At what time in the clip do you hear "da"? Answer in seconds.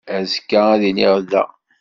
1.31-1.43